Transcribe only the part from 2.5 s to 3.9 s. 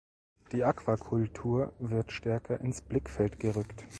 ins Blickfeld gerückt.